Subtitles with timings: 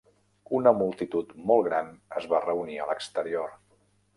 [0.59, 1.93] Una multitud molt gran
[2.23, 3.57] es va reunir a l'exterior.